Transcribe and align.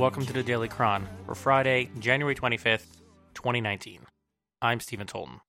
welcome 0.00 0.24
to 0.24 0.32
the 0.32 0.42
Daily 0.42 0.66
Chron 0.66 1.06
for 1.26 1.34
Friday, 1.34 1.90
January 1.98 2.34
25th, 2.34 2.86
2019. 3.34 4.00
I'm 4.62 4.80
Stephen 4.80 5.06
Tolton. 5.06 5.40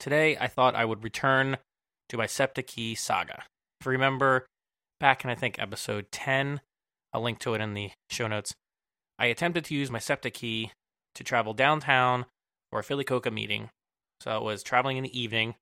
Today, 0.00 0.38
I 0.38 0.46
thought 0.46 0.74
I 0.74 0.86
would 0.86 1.04
return 1.04 1.58
to 2.08 2.16
my 2.16 2.24
SEPTA 2.24 2.62
Key 2.62 2.94
saga. 2.94 3.42
If 3.78 3.84
you 3.84 3.92
remember, 3.92 4.46
back 5.00 5.22
in 5.22 5.28
I 5.28 5.34
think 5.34 5.58
episode 5.58 6.06
10, 6.12 6.62
I'll 7.12 7.20
link 7.20 7.40
to 7.40 7.52
it 7.52 7.60
in 7.60 7.74
the 7.74 7.90
show 8.08 8.26
notes, 8.26 8.54
I 9.18 9.26
attempted 9.26 9.66
to 9.66 9.74
use 9.74 9.90
my 9.90 9.98
SEPTA 9.98 10.30
Key 10.30 10.72
to 11.14 11.22
travel 11.22 11.52
downtown 11.52 12.24
for 12.70 12.80
a 12.80 12.82
Philly 12.82 13.04
Cocoa 13.04 13.30
meeting. 13.30 13.68
So 14.18 14.34
it 14.34 14.42
was 14.42 14.62
traveling 14.62 14.96
in 14.96 15.04
the 15.04 15.20
evening, 15.20 15.56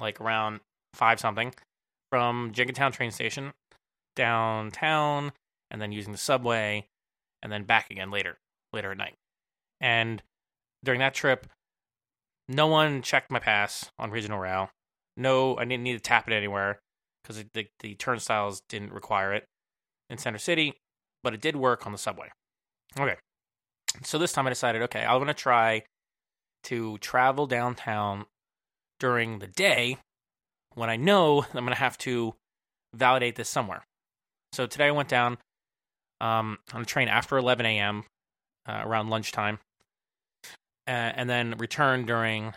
like 0.00 0.20
around 0.20 0.58
5 0.94 1.20
something, 1.20 1.54
from 2.10 2.50
Jenkintown 2.52 2.90
train 2.90 3.12
station 3.12 3.52
downtown, 4.16 5.30
and 5.70 5.80
then 5.80 5.92
using 5.92 6.10
the 6.10 6.18
subway, 6.18 6.88
and 7.42 7.50
then 7.50 7.64
back 7.64 7.90
again 7.90 8.10
later, 8.10 8.38
later 8.72 8.92
at 8.92 8.98
night. 8.98 9.14
And 9.80 10.22
during 10.84 11.00
that 11.00 11.14
trip, 11.14 11.46
no 12.48 12.66
one 12.66 13.02
checked 13.02 13.30
my 13.30 13.38
pass 13.38 13.90
on 13.98 14.10
regional 14.10 14.38
rail. 14.38 14.70
No, 15.16 15.56
I 15.56 15.64
didn't 15.64 15.82
need 15.82 15.94
to 15.94 16.00
tap 16.00 16.28
it 16.28 16.34
anywhere 16.34 16.80
because 17.22 17.44
the, 17.54 17.66
the 17.80 17.94
turnstiles 17.94 18.62
didn't 18.68 18.92
require 18.92 19.32
it 19.32 19.44
in 20.10 20.18
Center 20.18 20.38
City, 20.38 20.74
but 21.22 21.34
it 21.34 21.40
did 21.40 21.56
work 21.56 21.86
on 21.86 21.92
the 21.92 21.98
subway. 21.98 22.28
Okay, 22.98 23.16
so 24.02 24.18
this 24.18 24.32
time 24.32 24.46
I 24.46 24.50
decided, 24.50 24.82
okay, 24.82 25.04
I'm 25.04 25.18
gonna 25.18 25.34
try 25.34 25.84
to 26.64 26.98
travel 26.98 27.46
downtown 27.46 28.26
during 29.00 29.38
the 29.38 29.46
day 29.46 29.98
when 30.74 30.90
I 30.90 30.96
know 30.96 31.44
I'm 31.54 31.64
gonna 31.64 31.74
have 31.74 31.98
to 31.98 32.34
validate 32.94 33.36
this 33.36 33.48
somewhere. 33.48 33.84
So 34.52 34.66
today 34.66 34.88
I 34.88 34.92
went 34.92 35.08
down 35.08 35.38
um, 36.22 36.58
on 36.72 36.82
a 36.82 36.84
train 36.86 37.08
after 37.08 37.36
11 37.36 37.66
a.m. 37.66 38.04
Uh, 38.66 38.80
around 38.84 39.10
lunchtime, 39.10 39.58
uh, 40.86 40.90
and 40.90 41.28
then 41.28 41.56
return 41.58 42.06
during 42.06 42.54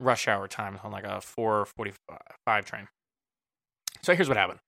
rush 0.00 0.26
hour 0.26 0.48
time 0.48 0.78
on 0.82 0.90
like 0.90 1.04
a 1.04 1.20
4:45 1.20 2.64
train. 2.64 2.88
So 4.02 4.14
here's 4.14 4.28
what 4.28 4.36
happened. 4.36 4.58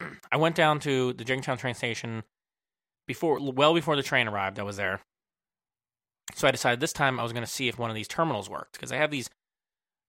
I 0.32 0.36
went 0.36 0.54
down 0.54 0.78
to 0.80 1.12
the 1.12 1.24
Jenkintown 1.24 1.58
train 1.58 1.74
station 1.74 2.22
before, 3.06 3.38
well 3.40 3.74
before 3.74 3.96
the 3.96 4.02
train 4.02 4.28
arrived. 4.28 4.60
I 4.60 4.62
was 4.62 4.76
there, 4.76 5.00
so 6.34 6.46
I 6.46 6.52
decided 6.52 6.78
this 6.78 6.92
time 6.92 7.18
I 7.18 7.24
was 7.24 7.32
going 7.32 7.44
to 7.44 7.50
see 7.50 7.66
if 7.68 7.78
one 7.78 7.90
of 7.90 7.96
these 7.96 8.08
terminals 8.08 8.48
worked 8.48 8.74
because 8.74 8.92
I 8.92 8.96
have 8.96 9.10
these 9.10 9.28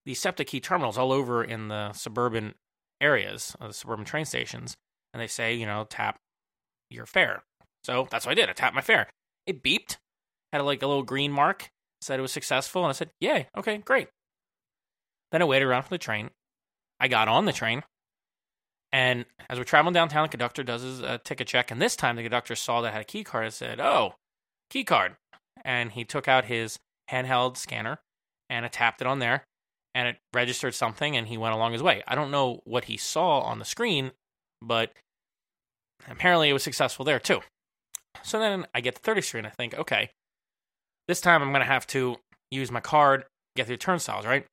these 0.05 0.21
SEPTA 0.21 0.45
Key 0.45 0.59
terminals 0.59 0.97
all 0.97 1.11
over 1.11 1.43
in 1.43 1.67
the 1.67 1.91
suburban 1.93 2.53
areas, 3.01 3.55
uh, 3.59 3.67
the 3.67 3.73
suburban 3.73 4.05
train 4.05 4.25
stations, 4.25 4.77
and 5.13 5.21
they 5.21 5.27
say, 5.27 5.53
you 5.53 5.65
know, 5.65 5.85
tap 5.89 6.17
your 6.89 7.05
fare. 7.05 7.43
So 7.87 8.05
that's 8.11 8.25
what 8.25 8.33
I 8.33 8.35
did. 8.35 8.49
I 8.49 8.53
tapped 8.53 8.75
my 8.75 8.81
fare. 8.81 9.09
It 9.45 9.63
beeped, 9.63 9.95
had 10.51 10.61
like 10.61 10.83
a 10.83 10.87
little 10.87 11.03
green 11.03 11.31
mark, 11.31 11.69
said 12.01 12.19
it 12.19 12.21
was 12.21 12.33
successful, 12.33 12.83
and 12.83 12.89
I 12.89 12.91
said, 12.91 13.11
"Yay, 13.21 13.47
okay, 13.57 13.77
great." 13.77 14.09
Then 15.31 15.41
I 15.41 15.45
waited 15.45 15.65
around 15.65 15.83
for 15.83 15.89
the 15.89 15.97
train. 15.97 16.31
I 16.99 17.07
got 17.07 17.29
on 17.29 17.45
the 17.45 17.53
train, 17.53 17.83
and 18.91 19.25
as 19.49 19.57
we're 19.57 19.63
traveling 19.63 19.93
downtown, 19.93 20.23
the 20.23 20.29
conductor 20.29 20.63
does 20.63 20.81
his 20.81 21.01
uh, 21.01 21.19
ticket 21.23 21.47
check, 21.47 21.71
and 21.71 21.81
this 21.81 21.95
time 21.95 22.17
the 22.17 22.23
conductor 22.23 22.55
saw 22.55 22.81
that 22.81 22.89
I 22.89 22.91
had 22.91 23.01
a 23.01 23.05
key 23.05 23.23
card 23.23 23.45
and 23.45 23.53
said, 23.53 23.79
"Oh, 23.79 24.15
key 24.69 24.83
card," 24.83 25.15
and 25.63 25.93
he 25.93 26.03
took 26.03 26.27
out 26.27 26.45
his 26.45 26.79
handheld 27.09 27.55
scanner 27.55 27.99
and 28.49 28.65
I 28.65 28.69
tapped 28.69 29.01
it 29.01 29.07
on 29.07 29.19
there, 29.19 29.45
and 29.93 30.07
it 30.07 30.17
registered 30.33 30.73
something, 30.73 31.15
and 31.15 31.27
he 31.27 31.37
went 31.37 31.53
along 31.53 31.73
his 31.73 31.83
way. 31.83 32.03
I 32.07 32.15
don't 32.15 32.31
know 32.31 32.61
what 32.65 32.85
he 32.85 32.97
saw 32.97 33.39
on 33.39 33.59
the 33.59 33.65
screen, 33.65 34.11
but 34.61 34.91
apparently 36.09 36.49
it 36.49 36.53
was 36.53 36.63
successful 36.63 37.05
there 37.05 37.19
too. 37.19 37.41
So 38.23 38.39
then 38.39 38.65
I 38.73 38.81
get 38.81 38.95
to 38.95 39.01
30th 39.01 39.23
Street 39.25 39.39
and 39.39 39.47
I 39.47 39.51
think, 39.51 39.73
okay, 39.75 40.11
this 41.07 41.21
time 41.21 41.41
I'm 41.41 41.49
going 41.49 41.61
to 41.61 41.65
have 41.65 41.87
to 41.87 42.17
use 42.51 42.71
my 42.71 42.79
card, 42.79 43.25
get 43.55 43.67
through 43.67 43.77
turnstiles, 43.77 44.25
right? 44.25 44.45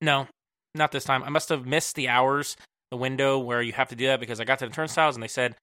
No, 0.00 0.28
not 0.74 0.92
this 0.92 1.04
time. 1.04 1.22
I 1.24 1.30
must 1.30 1.48
have 1.48 1.66
missed 1.66 1.96
the 1.96 2.08
hours, 2.08 2.56
the 2.90 2.96
window 2.96 3.38
where 3.38 3.62
you 3.62 3.72
have 3.72 3.88
to 3.88 3.96
do 3.96 4.06
that 4.06 4.20
because 4.20 4.40
I 4.40 4.44
got 4.44 4.58
to 4.60 4.66
the 4.66 4.72
turnstiles 4.72 5.16
and 5.16 5.22
they 5.22 5.28
said 5.28 5.56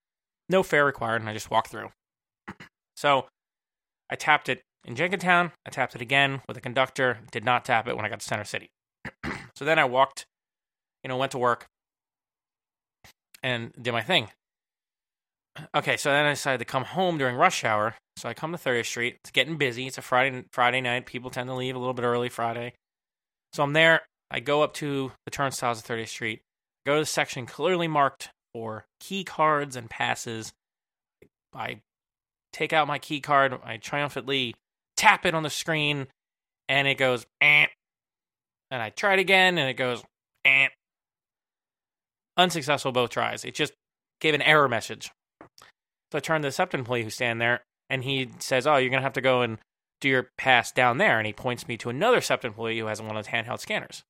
no 0.49 0.63
fare 0.63 0.85
required 0.85 1.21
and 1.21 1.29
I 1.29 1.33
just 1.33 1.51
walked 1.51 1.69
through. 1.69 1.89
so 2.95 3.27
I 4.09 4.15
tapped 4.15 4.49
it 4.49 4.61
in 4.85 4.95
Jenkintown. 4.95 5.51
I 5.65 5.69
tapped 5.69 5.95
it 5.95 6.01
again 6.01 6.41
with 6.47 6.57
a 6.57 6.61
conductor. 6.61 7.19
Did 7.31 7.45
not 7.45 7.65
tap 7.65 7.87
it 7.87 7.95
when 7.95 8.05
I 8.05 8.09
got 8.09 8.19
to 8.19 8.25
Center 8.25 8.43
City. 8.43 8.69
so 9.55 9.65
then 9.65 9.79
I 9.79 9.85
walked, 9.85 10.25
you 11.03 11.07
know, 11.07 11.17
went 11.17 11.31
to 11.31 11.37
work 11.37 11.67
and 13.41 13.71
did 13.79 13.91
my 13.91 14.01
thing. 14.01 14.29
Okay, 15.75 15.97
so 15.97 16.09
then 16.09 16.25
I 16.25 16.31
decided 16.31 16.59
to 16.59 16.65
come 16.65 16.83
home 16.83 17.17
during 17.17 17.35
rush 17.35 17.63
hour. 17.63 17.95
So 18.17 18.29
I 18.29 18.33
come 18.33 18.51
to 18.51 18.57
30th 18.57 18.85
Street. 18.85 19.17
It's 19.21 19.31
getting 19.31 19.57
busy. 19.57 19.87
It's 19.87 19.97
a 19.97 20.01
Friday 20.01 20.45
Friday 20.51 20.81
night. 20.81 21.05
People 21.05 21.29
tend 21.29 21.47
to 21.49 21.55
leave 21.55 21.75
a 21.75 21.79
little 21.79 21.93
bit 21.93 22.05
early 22.05 22.29
Friday. 22.29 22.73
So 23.53 23.63
I'm 23.63 23.73
there. 23.73 24.01
I 24.31 24.39
go 24.39 24.63
up 24.63 24.73
to 24.75 25.11
the 25.25 25.31
turnstiles 25.31 25.79
of 25.79 25.85
30th 25.85 26.07
Street. 26.09 26.41
Go 26.85 26.95
to 26.95 27.01
the 27.01 27.05
section 27.05 27.45
clearly 27.45 27.87
marked 27.87 28.29
for 28.53 28.85
key 28.99 29.23
cards 29.23 29.75
and 29.75 29.89
passes. 29.89 30.53
I 31.53 31.81
take 32.51 32.73
out 32.73 32.87
my 32.87 32.99
key 32.99 33.21
card. 33.21 33.57
I 33.63 33.77
triumphantly 33.77 34.55
tap 34.97 35.25
it 35.25 35.35
on 35.35 35.43
the 35.43 35.49
screen, 35.49 36.07
and 36.67 36.87
it 36.87 36.97
goes 36.97 37.25
eh. 37.41 37.67
And 38.71 38.81
I 38.81 38.89
try 38.89 39.13
it 39.13 39.19
again, 39.19 39.57
and 39.57 39.69
it 39.69 39.75
goes 39.75 40.03
eh. 40.45 40.67
Unsuccessful 42.37 42.91
both 42.91 43.11
tries. 43.11 43.45
It 43.45 43.53
just 43.53 43.73
gave 44.19 44.33
an 44.33 44.41
error 44.41 44.67
message. 44.67 45.11
So 46.13 46.17
I 46.17 46.21
turn 46.21 46.43
to 46.43 46.47
the 46.47 46.51
SEPTA 46.51 46.77
employee 46.77 47.01
who's 47.01 47.15
standing 47.15 47.39
there, 47.39 47.63
and 47.89 48.03
he 48.03 48.29
says, 48.37 48.67
"Oh, 48.67 48.75
you're 48.77 48.91
gonna 48.91 49.01
have 49.01 49.13
to 49.13 49.21
go 49.21 49.41
and 49.41 49.57
do 49.99 50.07
your 50.07 50.29
pass 50.37 50.71
down 50.71 50.99
there." 50.99 51.17
And 51.17 51.25
he 51.25 51.33
points 51.33 51.67
me 51.67 51.75
to 51.77 51.89
another 51.89 52.21
SEPTA 52.21 52.45
employee 52.45 52.77
who 52.77 52.85
has 52.85 53.01
one 53.01 53.09
of 53.09 53.15
those 53.15 53.33
handheld 53.33 53.59
scanners. 53.59 54.03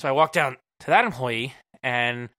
So 0.00 0.08
I 0.08 0.10
walk 0.10 0.32
down 0.32 0.56
to 0.80 0.86
that 0.88 1.04
employee, 1.04 1.54
and 1.80 2.30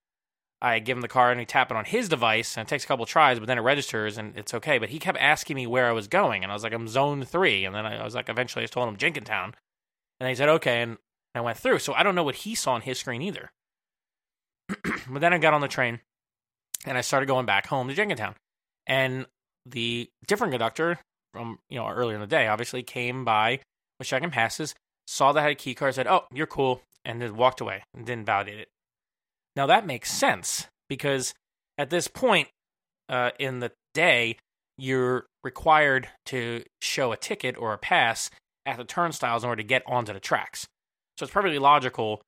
I 0.61 0.79
give 0.79 0.97
him 0.97 1.01
the 1.01 1.07
card, 1.07 1.31
and 1.31 1.39
he 1.39 1.45
tap 1.45 1.71
it 1.71 1.77
on 1.77 1.85
his 1.85 2.09
device, 2.09 2.57
and 2.57 2.67
it 2.67 2.69
takes 2.69 2.83
a 2.83 2.87
couple 2.87 3.05
tries, 3.05 3.39
but 3.39 3.45
then 3.45 3.57
it 3.57 3.61
registers, 3.61 4.17
and 4.17 4.37
it's 4.37 4.53
okay. 4.53 4.79
But 4.79 4.89
he 4.89 4.99
kept 4.99 5.17
asking 5.17 5.55
me 5.55 5.65
where 5.65 5.87
I 5.87 5.93
was 5.93 6.09
going, 6.09 6.43
and 6.43 6.51
I 6.51 6.53
was 6.53 6.63
like, 6.63 6.73
"I'm 6.73 6.89
Zone 6.89 7.23
3. 7.23 7.63
and 7.63 7.73
then 7.73 7.85
I 7.85 8.03
was 8.03 8.15
like, 8.15 8.27
eventually, 8.27 8.63
I 8.63 8.65
just 8.65 8.73
told 8.73 8.89
him 8.89 8.97
Jenkintown, 8.97 9.55
and 10.19 10.27
he 10.27 10.35
said, 10.35 10.49
"Okay," 10.49 10.81
and 10.81 10.97
I 11.33 11.39
went 11.39 11.57
through. 11.57 11.79
So 11.79 11.93
I 11.93 12.03
don't 12.03 12.15
know 12.15 12.23
what 12.25 12.35
he 12.35 12.53
saw 12.53 12.73
on 12.73 12.81
his 12.81 12.99
screen 12.99 13.21
either. 13.21 13.49
but 15.07 15.21
then 15.21 15.31
I 15.31 15.37
got 15.37 15.53
on 15.53 15.61
the 15.61 15.69
train, 15.69 16.01
and 16.85 16.97
I 16.97 17.01
started 17.01 17.27
going 17.27 17.45
back 17.45 17.67
home 17.67 17.87
to 17.87 17.95
Jenkintown. 17.95 18.35
And 18.87 19.27
the 19.65 20.09
different 20.25 20.53
conductor 20.53 20.99
from 21.33 21.59
you 21.69 21.77
know 21.77 21.87
earlier 21.87 22.15
in 22.15 22.21
the 22.21 22.27
day 22.27 22.47
obviously 22.47 22.81
came 22.83 23.25
by 23.25 23.59
was 23.99 24.07
checking 24.07 24.31
passes, 24.31 24.73
saw 25.05 25.31
that 25.31 25.39
I 25.39 25.43
had 25.43 25.51
a 25.51 25.55
key 25.55 25.75
card, 25.75 25.95
said, 25.95 26.07
"Oh, 26.07 26.25
you're 26.33 26.47
cool," 26.47 26.81
and 27.03 27.21
then 27.21 27.35
walked 27.35 27.61
away 27.61 27.83
and 27.93 28.05
didn't 28.05 28.25
validate 28.25 28.59
it. 28.59 28.69
Now 29.55 29.65
that 29.65 29.85
makes 29.85 30.11
sense 30.11 30.67
because 30.87 31.33
at 31.77 31.89
this 31.89 32.07
point 32.07 32.47
uh, 33.09 33.31
in 33.39 33.59
the 33.59 33.71
day, 33.93 34.37
you're 34.77 35.25
required 35.43 36.07
to 36.25 36.63
show 36.81 37.11
a 37.11 37.17
ticket 37.17 37.57
or 37.57 37.73
a 37.73 37.77
pass 37.77 38.29
at 38.65 38.77
the 38.77 38.83
turnstiles 38.83 39.43
in 39.43 39.49
order 39.49 39.61
to 39.61 39.67
get 39.67 39.83
onto 39.87 40.13
the 40.13 40.19
tracks. 40.19 40.67
So 41.17 41.23
it's 41.23 41.33
perfectly 41.33 41.59
logical 41.59 42.21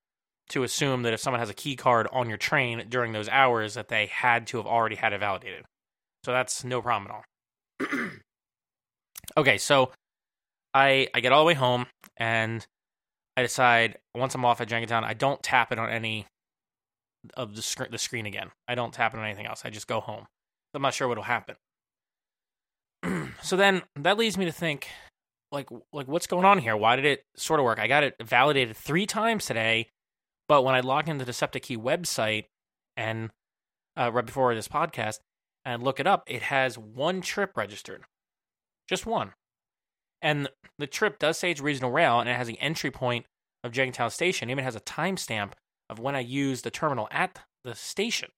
to 0.49 0.63
assume 0.63 1.03
that 1.03 1.13
if 1.13 1.19
someone 1.19 1.39
has 1.39 1.49
a 1.49 1.53
key 1.53 1.75
card 1.75 2.07
on 2.11 2.27
your 2.27 2.37
train 2.37 2.85
during 2.89 3.11
those 3.11 3.29
hours, 3.29 3.75
that 3.75 3.89
they 3.89 4.07
had 4.07 4.47
to 4.47 4.57
have 4.57 4.65
already 4.65 4.95
had 4.95 5.13
it 5.13 5.19
validated. 5.19 5.65
So 6.23 6.31
that's 6.31 6.63
no 6.63 6.81
problem 6.81 7.11
at 7.11 7.15
all. 7.15 8.09
okay, 9.37 9.57
so 9.57 9.91
I 10.73 11.07
I 11.13 11.19
get 11.19 11.31
all 11.31 11.43
the 11.43 11.47
way 11.47 11.53
home 11.53 11.87
and 12.17 12.65
I 13.37 13.41
decide 13.41 13.97
once 14.15 14.35
I'm 14.35 14.45
off 14.45 14.61
at 14.61 14.67
Jenkintown, 14.67 15.03
I 15.03 15.13
don't 15.13 15.41
tap 15.41 15.71
it 15.71 15.79
on 15.79 15.89
any 15.89 16.27
of 17.35 17.55
the 17.55 17.61
screen 17.61 17.89
the 17.91 17.97
screen 17.97 18.25
again. 18.25 18.51
I 18.67 18.75
don't 18.75 18.93
tap 18.93 19.13
it 19.13 19.17
on 19.17 19.25
anything 19.25 19.45
else. 19.45 19.63
I 19.65 19.69
just 19.69 19.87
go 19.87 19.99
home. 19.99 20.25
I'm 20.73 20.81
not 20.81 20.93
sure 20.93 21.07
what'll 21.07 21.23
happen. 21.23 21.55
so 23.41 23.55
then 23.55 23.81
that 23.95 24.17
leads 24.17 24.37
me 24.37 24.45
to 24.45 24.51
think 24.51 24.87
like 25.51 25.69
like 25.93 26.07
what's 26.07 26.27
going 26.27 26.45
on 26.45 26.59
here? 26.59 26.75
Why 26.75 26.95
did 26.95 27.05
it 27.05 27.23
sort 27.35 27.59
of 27.59 27.63
work? 27.63 27.79
I 27.79 27.87
got 27.87 28.03
it 28.03 28.15
validated 28.21 28.75
3 28.75 29.05
times 29.05 29.45
today, 29.45 29.87
but 30.47 30.63
when 30.63 30.75
I 30.75 30.81
log 30.81 31.07
into 31.09 31.25
the 31.25 31.33
SEPTA 31.33 31.59
Key 31.61 31.77
website 31.77 32.45
and 32.97 33.31
uh, 33.97 34.11
right 34.11 34.25
before 34.25 34.53
this 34.53 34.67
podcast, 34.67 35.19
and 35.65 35.83
look 35.83 35.99
it 35.99 36.07
up, 36.07 36.23
it 36.27 36.43
has 36.43 36.77
one 36.77 37.21
trip 37.21 37.55
registered. 37.55 38.03
Just 38.87 39.05
one. 39.05 39.33
And 40.21 40.49
the 40.77 40.87
trip 40.87 41.19
does 41.19 41.37
say 41.37 41.51
it's 41.51 41.61
regional 41.61 41.91
rail 41.91 42.19
and 42.19 42.29
it 42.29 42.35
has 42.35 42.47
the 42.47 42.59
entry 42.59 42.91
point 42.91 43.25
of 43.63 43.71
Jenkintown 43.71 44.11
Station. 44.11 44.49
It 44.49 44.53
even 44.53 44.63
has 44.63 44.75
a 44.75 44.81
timestamp 44.81 45.51
of 45.89 45.99
when 45.99 46.15
I 46.15 46.19
used 46.19 46.63
the 46.63 46.71
terminal 46.71 47.07
at 47.11 47.39
the 47.63 47.75
station. 47.75 48.29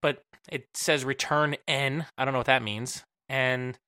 But 0.00 0.22
it 0.50 0.66
says 0.74 1.04
return 1.04 1.56
N. 1.68 2.06
I 2.18 2.24
don't 2.24 2.32
know 2.32 2.38
what 2.38 2.46
that 2.46 2.62
means. 2.62 3.04
And 3.28 3.78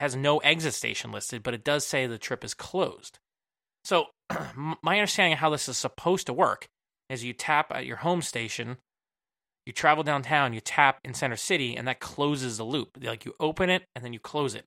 has 0.00 0.16
no 0.16 0.38
exit 0.38 0.74
station 0.74 1.12
listed, 1.12 1.42
but 1.42 1.54
it 1.54 1.62
does 1.62 1.86
say 1.86 2.06
the 2.06 2.18
trip 2.18 2.42
is 2.42 2.54
closed. 2.54 3.18
So, 3.84 4.06
my 4.82 4.98
understanding 4.98 5.34
of 5.34 5.38
how 5.38 5.50
this 5.50 5.68
is 5.68 5.76
supposed 5.76 6.26
to 6.26 6.32
work 6.32 6.68
is 7.10 7.22
you 7.22 7.34
tap 7.34 7.70
at 7.70 7.86
your 7.86 7.98
home 7.98 8.22
station 8.22 8.78
you 9.70 9.72
travel 9.72 10.02
downtown, 10.02 10.52
you 10.52 10.60
tap 10.60 10.98
in 11.04 11.14
Center 11.14 11.36
City, 11.36 11.76
and 11.76 11.86
that 11.86 12.00
closes 12.00 12.56
the 12.56 12.64
loop. 12.64 12.98
Like 13.00 13.24
you 13.24 13.34
open 13.38 13.70
it 13.70 13.84
and 13.94 14.04
then 14.04 14.12
you 14.12 14.18
close 14.18 14.56
it. 14.56 14.64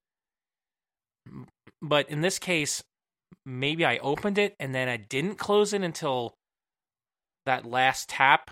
But 1.82 2.10
in 2.10 2.22
this 2.22 2.40
case, 2.40 2.82
maybe 3.46 3.84
I 3.84 3.98
opened 3.98 4.38
it 4.38 4.56
and 4.62 4.74
then 4.74 4.88
I 4.88 4.96
didn't 4.96 5.36
close 5.36 5.74
it 5.74 5.82
until 5.82 6.36
that 7.46 7.66
last 7.66 8.08
tap 8.08 8.52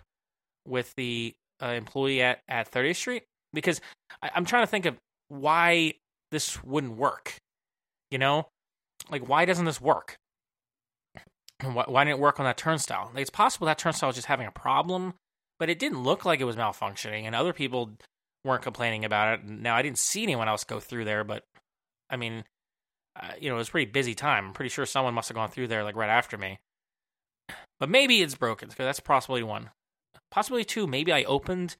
with 0.68 0.94
the 0.98 1.34
uh, 1.64 1.68
employee 1.68 2.22
at, 2.22 2.42
at 2.50 2.70
30th 2.70 2.98
Street. 2.98 3.24
Because 3.54 3.80
I, 4.22 4.32
I'm 4.36 4.44
trying 4.44 4.64
to 4.64 4.68
think 4.68 4.86
of 4.86 4.98
why 5.30 5.94
this 6.32 6.62
wouldn't 6.66 6.98
work. 6.98 7.38
You 8.10 8.18
know, 8.18 8.50
like 9.10 9.26
why 9.30 9.46
doesn't 9.46 9.64
this 9.64 9.80
work? 9.80 10.18
Why, 11.64 11.86
why 11.88 12.04
didn't 12.04 12.18
it 12.18 12.22
work 12.22 12.42
on 12.42 12.46
that 12.46 12.58
turnstile? 12.58 13.10
Like, 13.14 13.22
it's 13.22 13.30
possible 13.30 13.68
that 13.68 13.78
turnstile 13.78 14.10
was 14.10 14.18
just 14.18 14.28
having 14.28 14.48
a 14.48 14.52
problem, 14.52 15.14
but 15.62 15.70
it 15.70 15.78
didn't 15.78 16.02
look 16.02 16.26
like 16.26 16.40
it 16.40 16.46
was 16.46 16.56
malfunctioning, 16.56 17.26
and 17.26 17.36
other 17.36 17.54
people 17.54 17.92
weren't 18.44 18.64
complaining 18.64 19.06
about 19.06 19.36
it. 19.38 19.46
Now 19.48 19.76
I 19.76 19.84
didn't 19.84 20.00
see 20.00 20.24
anyone 20.24 20.48
else 20.48 20.64
go 20.64 20.80
through 20.80 21.06
there, 21.06 21.24
but 21.24 21.44
I 22.10 22.18
mean, 22.18 22.46
uh, 23.16 23.34
you 23.40 23.48
know, 23.48 23.58
it 23.58 23.60
was 23.60 23.68
a 23.68 23.72
pretty 23.72 23.92
busy 23.92 24.16
time. 24.16 24.48
I'm 24.48 24.54
pretty 24.54 24.70
sure 24.70 24.88
someone 24.88 25.14
must 25.14 25.30
have 25.30 25.36
gone 25.36 25.52
through 25.52 25.68
there 25.68 25.84
like 25.84 25.96
right 25.96 26.10
after 26.10 26.36
me. 26.36 26.58
But 27.80 27.90
maybe 27.90 28.24
it's 28.24 28.34
broken 28.34 28.70
because 28.70 28.86
that's 28.86 29.00
possibility 29.00 29.44
one. 29.44 29.70
Possibility 30.32 30.66
two, 30.66 30.88
maybe 30.88 31.14
I 31.14 31.26
opened 31.26 31.76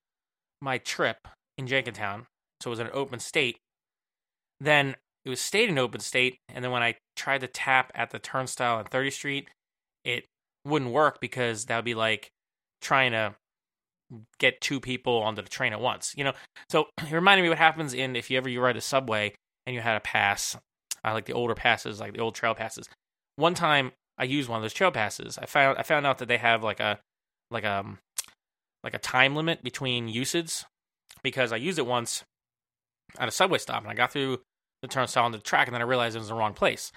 my 0.62 0.78
trip 0.78 1.28
in 1.58 1.66
Jenkintown, 1.66 2.28
so 2.62 2.70
it 2.70 2.74
was 2.74 2.80
in 2.80 2.86
an 2.86 2.94
open 2.94 3.20
state. 3.20 3.58
Then 4.60 4.96
it 5.26 5.32
was 5.32 5.42
stayed 5.42 5.70
in 5.70 5.80
open 5.80 6.02
state, 6.02 6.38
and 6.50 6.64
then 6.64 6.72
when 6.72 6.84
I 6.84 6.98
tried 7.16 7.42
to 7.42 7.48
tap 7.48 7.92
at 7.96 8.12
the 8.12 8.20
turnstile 8.20 8.78
on 8.78 8.86
30th 8.86 9.14
Street, 9.14 9.48
it 10.06 10.26
wouldn't 10.64 10.92
work 10.92 11.20
because 11.20 11.66
that 11.66 11.78
would 11.78 11.86
be 11.86 11.96
like 11.96 12.30
trying 12.80 13.14
to 13.14 13.34
get 14.40 14.62
two 14.62 14.80
people 14.80 15.18
onto 15.18 15.42
the 15.42 15.50
train 15.50 15.74
at 15.74 15.82
once. 15.82 16.14
You 16.18 16.26
know, 16.26 16.34
so 16.70 16.88
it 16.98 17.12
reminded 17.12 17.44
me 17.44 17.50
what 17.50 17.58
happens 17.58 17.94
in 17.94 18.16
if 18.16 18.30
you 18.30 18.38
ever 18.38 18.50
you 18.50 18.62
ride 18.62 18.78
a 18.78 18.82
subway 18.82 19.34
and 19.66 19.76
you 19.76 19.82
had 19.82 19.98
a 19.98 20.02
pass, 20.02 20.58
I 21.04 21.14
like 21.14 21.26
the 21.26 21.34
older 21.34 21.56
passes, 21.56 22.00
like 22.00 22.14
the 22.14 22.20
old 22.22 22.36
trail 22.36 22.56
passes. 22.56 22.88
One 23.36 23.54
time 23.54 23.92
I 24.18 24.26
used 24.26 24.50
one 24.50 24.58
of 24.58 24.64
those 24.64 24.74
trail 24.74 24.92
passes. 24.92 25.38
I 25.38 25.46
found 25.46 25.78
I 25.78 25.84
found 25.84 26.06
out 26.06 26.20
that 26.20 26.28
they 26.28 26.38
have 26.38 26.64
like 26.64 26.80
a 26.80 27.00
like 27.50 27.64
a 27.64 27.80
um, 27.80 28.00
like 28.84 28.94
a 28.94 29.00
time 29.00 29.36
limit 29.36 29.64
between 29.64 30.08
usage 30.08 30.64
because 31.24 31.52
I 31.52 31.58
used 31.58 31.80
it 31.80 31.86
once 31.86 32.24
at 33.20 33.28
a 33.28 33.32
subway 33.32 33.58
stop 33.58 33.82
and 33.82 33.92
I 33.92 33.94
got 33.94 34.12
through 34.12 34.42
the 34.82 34.88
turnstile 34.88 35.26
on 35.26 35.32
the 35.32 35.40
track 35.40 35.68
and 35.68 35.74
then 35.74 35.82
I 35.82 35.86
realized 35.86 36.16
it 36.16 36.20
was 36.20 36.30
the 36.30 36.36
wrong 36.36 36.54
place. 36.54 36.92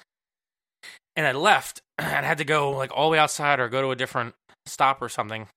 And 1.17 1.27
I 1.27 1.33
left 1.33 1.83
and 1.99 2.27
had 2.27 2.39
to 2.39 2.45
go 2.45 2.71
like 2.71 2.91
all 2.95 3.09
the 3.09 3.13
way 3.13 3.19
outside 3.19 3.61
or 3.61 3.69
go 3.69 3.83
to 3.83 3.91
a 3.91 3.97
different 3.97 4.35
stop 4.67 5.03
or 5.03 5.09
something. 5.09 5.49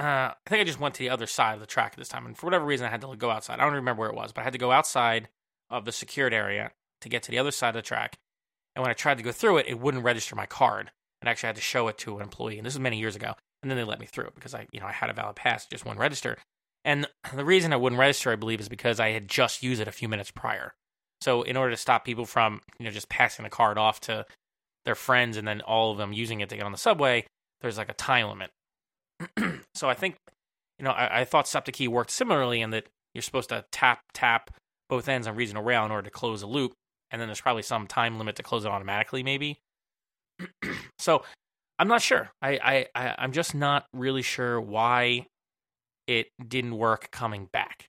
Uh, 0.00 0.32
I 0.32 0.48
think 0.48 0.62
I 0.62 0.64
just 0.64 0.80
went 0.80 0.94
to 0.94 1.00
the 1.00 1.10
other 1.10 1.26
side 1.26 1.52
of 1.52 1.60
the 1.60 1.66
track 1.66 1.92
at 1.92 1.98
this 1.98 2.08
time, 2.08 2.24
and 2.24 2.34
for 2.34 2.46
whatever 2.46 2.64
reason, 2.64 2.86
I 2.86 2.90
had 2.90 3.02
to 3.02 3.14
go 3.16 3.30
outside. 3.30 3.60
I 3.60 3.64
don't 3.64 3.74
remember 3.74 4.00
where 4.00 4.08
it 4.08 4.16
was, 4.16 4.32
but 4.32 4.40
I 4.40 4.44
had 4.44 4.54
to 4.54 4.58
go 4.58 4.72
outside 4.72 5.28
of 5.68 5.84
the 5.84 5.92
secured 5.92 6.32
area 6.32 6.70
to 7.02 7.10
get 7.10 7.22
to 7.24 7.30
the 7.30 7.38
other 7.38 7.50
side 7.50 7.70
of 7.70 7.74
the 7.74 7.82
track. 7.82 8.16
And 8.74 8.82
when 8.82 8.90
I 8.90 8.94
tried 8.94 9.18
to 9.18 9.22
go 9.22 9.30
through 9.30 9.58
it, 9.58 9.66
it 9.68 9.78
wouldn't 9.78 10.02
register 10.02 10.34
my 10.34 10.46
card, 10.46 10.90
and 11.20 11.28
actually 11.28 11.48
I 11.48 11.50
had 11.50 11.56
to 11.56 11.62
show 11.62 11.86
it 11.88 11.98
to 11.98 12.16
an 12.16 12.22
employee. 12.22 12.56
And 12.56 12.64
this 12.64 12.72
was 12.72 12.80
many 12.80 12.98
years 12.98 13.14
ago, 13.14 13.34
and 13.62 13.70
then 13.70 13.76
they 13.76 13.84
let 13.84 14.00
me 14.00 14.06
through 14.06 14.30
because 14.34 14.54
I, 14.54 14.66
you 14.72 14.80
know, 14.80 14.86
I 14.86 14.92
had 14.92 15.10
a 15.10 15.12
valid 15.12 15.36
pass, 15.36 15.66
just 15.66 15.84
wouldn't 15.84 16.00
register. 16.00 16.38
And 16.82 17.06
the 17.34 17.44
reason 17.44 17.74
I 17.74 17.76
wouldn't 17.76 18.00
register, 18.00 18.32
I 18.32 18.36
believe, 18.36 18.60
is 18.60 18.70
because 18.70 19.00
I 19.00 19.10
had 19.10 19.28
just 19.28 19.62
used 19.62 19.82
it 19.82 19.88
a 19.88 19.92
few 19.92 20.08
minutes 20.08 20.30
prior. 20.30 20.72
So 21.20 21.42
in 21.42 21.58
order 21.58 21.72
to 21.72 21.76
stop 21.76 22.06
people 22.06 22.24
from, 22.24 22.62
you 22.78 22.86
know, 22.86 22.90
just 22.90 23.10
passing 23.10 23.42
the 23.42 23.50
card 23.50 23.76
off 23.76 24.00
to 24.02 24.24
their 24.86 24.94
friends 24.94 25.36
and 25.36 25.46
then 25.46 25.60
all 25.60 25.92
of 25.92 25.98
them 25.98 26.14
using 26.14 26.40
it 26.40 26.48
to 26.48 26.56
get 26.56 26.64
on 26.64 26.72
the 26.72 26.78
subway, 26.78 27.26
there's 27.60 27.76
like 27.76 27.90
a 27.90 27.94
time 27.94 28.28
limit. 28.28 28.50
so 29.74 29.88
I 29.88 29.94
think, 29.94 30.16
you 30.78 30.84
know, 30.84 30.90
I, 30.90 31.20
I 31.20 31.24
thought 31.24 31.46
SEPTA 31.46 31.88
worked 31.88 32.10
similarly 32.10 32.60
in 32.60 32.70
that 32.70 32.86
you're 33.14 33.22
supposed 33.22 33.48
to 33.50 33.64
tap 33.72 34.00
tap 34.14 34.50
both 34.88 35.08
ends 35.08 35.26
on 35.26 35.36
regional 35.36 35.62
rail 35.62 35.84
in 35.84 35.90
order 35.90 36.04
to 36.04 36.10
close 36.10 36.42
a 36.42 36.46
loop, 36.46 36.72
and 37.10 37.20
then 37.20 37.28
there's 37.28 37.40
probably 37.40 37.62
some 37.62 37.86
time 37.86 38.18
limit 38.18 38.36
to 38.36 38.42
close 38.42 38.64
it 38.64 38.68
automatically, 38.68 39.22
maybe. 39.22 39.60
so 40.98 41.22
I'm 41.78 41.88
not 41.88 42.02
sure. 42.02 42.30
I, 42.42 42.58
I, 42.62 42.86
I 42.94 43.14
I'm 43.18 43.32
just 43.32 43.54
not 43.54 43.86
really 43.92 44.22
sure 44.22 44.60
why 44.60 45.26
it 46.06 46.28
didn't 46.46 46.76
work 46.76 47.10
coming 47.10 47.48
back. 47.52 47.86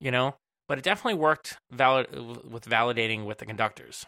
You 0.00 0.10
know, 0.10 0.36
but 0.68 0.78
it 0.78 0.84
definitely 0.84 1.18
worked 1.18 1.58
valid 1.70 2.08
with 2.44 2.66
validating 2.66 3.24
with 3.24 3.38
the 3.38 3.46
conductors. 3.46 4.06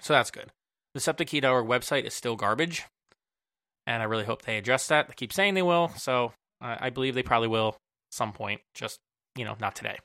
So 0.00 0.12
that's 0.12 0.30
good. 0.30 0.50
The 0.94 1.00
SEPTAKey.org 1.00 1.66
website 1.66 2.04
is 2.04 2.12
still 2.12 2.36
garbage, 2.36 2.84
and 3.86 4.02
I 4.02 4.06
really 4.06 4.24
hope 4.24 4.42
they 4.42 4.58
address 4.58 4.88
that. 4.88 5.08
They 5.08 5.14
keep 5.14 5.32
saying 5.32 5.54
they 5.54 5.62
will, 5.62 5.88
so 5.96 6.32
I 6.60 6.90
believe 6.90 7.14
they 7.14 7.22
probably 7.22 7.48
will 7.48 7.76
some 8.10 8.32
point. 8.32 8.60
Just 8.74 9.00
you 9.36 9.44
know, 9.44 9.56
not 9.60 9.74
today. 9.74 9.98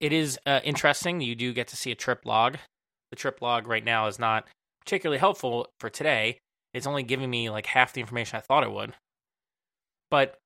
It 0.00 0.12
is 0.12 0.38
uh, 0.44 0.60
interesting. 0.64 1.20
You 1.20 1.34
do 1.34 1.52
get 1.52 1.68
to 1.68 1.76
see 1.76 1.90
a 1.90 1.96
trip 1.96 2.22
log. 2.24 2.58
The 3.10 3.16
trip 3.16 3.40
log 3.40 3.66
right 3.66 3.84
now 3.84 4.06
is 4.06 4.18
not 4.18 4.46
particularly 4.80 5.18
helpful 5.18 5.68
for 5.78 5.88
today. 5.88 6.38
It's 6.72 6.86
only 6.86 7.04
giving 7.04 7.30
me 7.30 7.48
like 7.50 7.66
half 7.66 7.92
the 7.92 8.00
information 8.00 8.36
I 8.36 8.40
thought 8.40 8.64
it 8.64 8.72
would. 8.72 8.94
But 10.10 10.38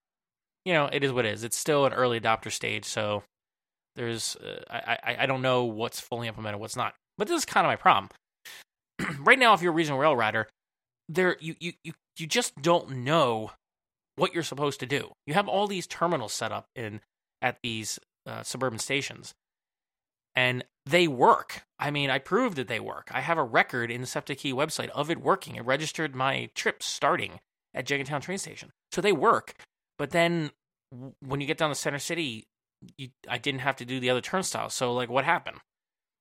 you 0.64 0.72
know, 0.74 0.88
it 0.92 1.02
is 1.02 1.12
what 1.12 1.24
it 1.24 1.32
is. 1.32 1.44
It's 1.44 1.56
still 1.56 1.86
an 1.86 1.92
early 1.92 2.20
adopter 2.20 2.52
stage, 2.52 2.84
so 2.84 3.22
there's 3.96 4.36
uh, 4.36 4.62
I, 4.70 4.98
I 5.02 5.16
I 5.20 5.26
don't 5.26 5.42
know 5.42 5.64
what's 5.64 6.00
fully 6.00 6.28
implemented, 6.28 6.60
what's 6.60 6.76
not. 6.76 6.94
But 7.16 7.28
this 7.28 7.38
is 7.38 7.44
kind 7.44 7.66
of 7.66 7.70
my 7.70 7.76
problem. 7.76 8.10
right 9.24 9.38
now, 9.38 9.54
if 9.54 9.62
you're 9.62 9.72
a 9.72 9.74
regional 9.74 9.98
rail 9.98 10.14
rider, 10.14 10.48
there 11.08 11.36
you, 11.40 11.54
you 11.58 11.72
you 11.82 11.92
you 12.18 12.26
just 12.26 12.60
don't 12.60 12.90
know 12.90 13.52
what 14.16 14.34
you're 14.34 14.42
supposed 14.42 14.80
to 14.80 14.86
do. 14.86 15.12
You 15.26 15.34
have 15.34 15.48
all 15.48 15.66
these 15.66 15.86
terminals 15.86 16.32
set 16.32 16.52
up 16.52 16.66
in 16.74 17.00
at 17.40 17.58
these 17.62 17.98
uh, 18.26 18.42
suburban 18.42 18.78
stations, 18.78 19.34
and 20.34 20.64
they 20.84 21.08
work. 21.08 21.62
I 21.78 21.90
mean, 21.90 22.10
I 22.10 22.18
proved 22.18 22.56
that 22.56 22.68
they 22.68 22.80
work. 22.80 23.10
I 23.12 23.20
have 23.20 23.38
a 23.38 23.44
record 23.44 23.90
in 23.90 24.00
the 24.00 24.06
SEPTA 24.06 24.34
Key 24.34 24.52
website 24.52 24.88
of 24.90 25.10
it 25.10 25.20
working. 25.20 25.54
It 25.54 25.64
registered 25.64 26.14
my 26.14 26.50
trip 26.54 26.82
starting 26.82 27.40
at 27.74 27.86
Jenkintown 27.86 28.20
train 28.20 28.38
station, 28.38 28.70
so 28.92 29.00
they 29.00 29.12
work. 29.12 29.54
But 29.98 30.10
then 30.10 30.50
when 31.20 31.40
you 31.40 31.46
get 31.46 31.58
down 31.58 31.70
to 31.70 31.74
Center 31.74 31.98
City, 31.98 32.46
you, 32.96 33.08
I 33.28 33.38
didn't 33.38 33.60
have 33.60 33.76
to 33.76 33.84
do 33.84 34.00
the 34.00 34.10
other 34.10 34.20
turnstiles. 34.20 34.74
So 34.74 34.92
like, 34.92 35.08
what 35.08 35.24
happened? 35.24 35.58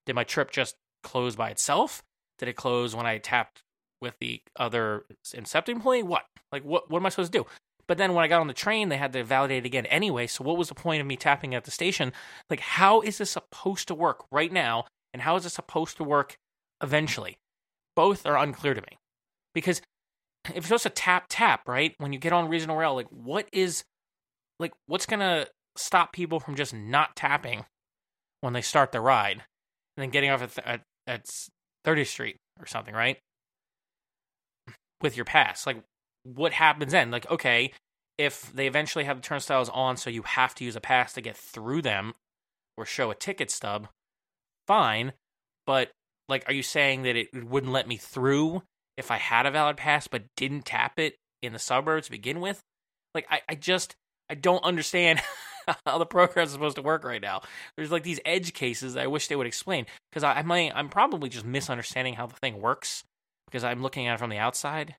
Did 0.05 0.15
my 0.15 0.23
trip 0.23 0.51
just 0.51 0.75
close 1.03 1.35
by 1.35 1.49
itself? 1.49 2.03
Did 2.39 2.49
it 2.49 2.55
close 2.55 2.95
when 2.95 3.05
I 3.05 3.17
tapped 3.17 3.63
with 4.01 4.15
the 4.19 4.41
other 4.55 5.05
incepting 5.33 5.81
point? 5.81 6.07
What? 6.07 6.23
Like, 6.51 6.63
what? 6.63 6.89
What 6.89 6.99
am 6.99 7.05
I 7.05 7.09
supposed 7.09 7.31
to 7.33 7.39
do? 7.39 7.45
But 7.87 7.97
then 7.97 8.13
when 8.13 8.23
I 8.23 8.27
got 8.27 8.41
on 8.41 8.47
the 8.47 8.53
train, 8.53 8.89
they 8.89 8.97
had 8.97 9.13
to 9.13 9.23
validate 9.23 9.65
again 9.65 9.85
anyway. 9.85 10.27
So 10.27 10.43
what 10.43 10.57
was 10.57 10.69
the 10.69 10.75
point 10.75 10.99
of 11.01 11.07
me 11.07 11.15
tapping 11.15 11.55
at 11.55 11.63
the 11.63 11.71
station? 11.71 12.11
Like, 12.49 12.59
how 12.59 13.01
is 13.01 13.17
this 13.17 13.31
supposed 13.31 13.87
to 13.87 13.95
work 13.95 14.25
right 14.29 14.51
now? 14.51 14.85
And 15.13 15.21
how 15.21 15.37
is 15.37 15.45
it 15.45 15.51
supposed 15.51 15.97
to 15.97 16.03
work 16.03 16.37
eventually? 16.83 17.37
Both 17.95 18.25
are 18.25 18.37
unclear 18.37 18.73
to 18.73 18.81
me. 18.81 18.97
Because 19.53 19.81
if 20.49 20.55
you're 20.55 20.63
supposed 20.63 20.83
to 20.83 20.89
tap 20.89 21.25
tap, 21.29 21.67
right? 21.67 21.95
When 21.97 22.13
you 22.13 22.19
get 22.19 22.33
on 22.33 22.49
regional 22.49 22.75
rail, 22.75 22.93
like 22.93 23.07
what 23.09 23.47
is 23.51 23.83
like 24.59 24.73
what's 24.87 25.05
gonna 25.05 25.47
stop 25.77 26.11
people 26.11 26.39
from 26.39 26.55
just 26.55 26.73
not 26.73 27.15
tapping 27.15 27.65
when 28.41 28.53
they 28.53 28.61
start 28.61 28.91
the 28.91 29.01
ride 29.01 29.43
and 29.95 30.03
then 30.03 30.09
getting 30.09 30.29
off 30.29 30.41
at, 30.41 30.57
at, 30.65 30.81
at 31.07 31.25
30th 31.85 32.07
Street 32.07 32.37
or 32.59 32.65
something, 32.65 32.93
right? 32.93 33.17
With 35.01 35.15
your 35.15 35.25
pass. 35.25 35.65
Like, 35.65 35.83
what 36.23 36.53
happens 36.53 36.91
then? 36.91 37.11
Like, 37.11 37.29
okay, 37.29 37.71
if 38.17 38.51
they 38.53 38.67
eventually 38.67 39.05
have 39.05 39.17
the 39.17 39.27
turnstiles 39.27 39.69
on, 39.69 39.97
so 39.97 40.09
you 40.09 40.23
have 40.23 40.55
to 40.55 40.65
use 40.65 40.75
a 40.75 40.81
pass 40.81 41.13
to 41.13 41.21
get 41.21 41.37
through 41.37 41.83
them 41.83 42.13
or 42.75 42.85
show 42.85 43.11
a 43.11 43.15
ticket 43.15 43.51
stub, 43.51 43.87
fine. 44.65 45.13
But, 45.65 45.91
like, 46.27 46.43
are 46.47 46.53
you 46.53 46.63
saying 46.63 47.03
that 47.03 47.15
it 47.15 47.29
wouldn't 47.45 47.73
let 47.73 47.87
me 47.87 47.97
through 47.97 48.63
if 48.97 49.11
I 49.11 49.17
had 49.17 49.45
a 49.45 49.51
valid 49.51 49.77
pass 49.77 50.07
but 50.07 50.23
didn't 50.35 50.65
tap 50.65 50.97
it 50.97 51.15
in 51.41 51.53
the 51.53 51.59
suburbs 51.59 52.07
to 52.07 52.11
begin 52.11 52.41
with? 52.41 52.61
Like, 53.13 53.27
I, 53.29 53.41
I 53.47 53.55
just, 53.55 53.95
I 54.29 54.35
don't 54.35 54.63
understand 54.63 55.21
how 55.85 55.97
the 55.97 56.05
program 56.05 56.45
is 56.45 56.51
supposed 56.51 56.77
to 56.77 56.81
work 56.81 57.03
right 57.03 57.21
now. 57.21 57.41
There's 57.75 57.91
like 57.91 58.03
these 58.03 58.19
edge 58.25 58.53
cases 58.53 58.95
I 58.95 59.07
wish 59.07 59.27
they 59.27 59.35
would 59.35 59.47
explain 59.47 59.85
because 60.11 60.23
I, 60.23 60.33
I 60.33 60.41
might 60.41 60.71
I'm 60.75 60.89
probably 60.89 61.29
just 61.29 61.45
misunderstanding 61.45 62.13
how 62.13 62.27
the 62.27 62.35
thing 62.35 62.61
works 62.61 63.03
because 63.47 63.63
I'm 63.63 63.81
looking 63.81 64.07
at 64.07 64.15
it 64.15 64.19
from 64.19 64.29
the 64.29 64.37
outside 64.37 64.95